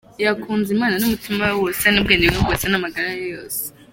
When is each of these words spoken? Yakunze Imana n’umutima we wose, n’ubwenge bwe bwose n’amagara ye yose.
Yakunze 0.25 0.69
Imana 0.75 0.95
n’umutima 0.97 1.41
we 1.47 1.53
wose, 1.61 1.83
n’ubwenge 1.89 2.25
bwe 2.27 2.39
bwose 2.43 2.65
n’amagara 2.67 3.09
ye 3.17 3.25
yose. 3.35 3.61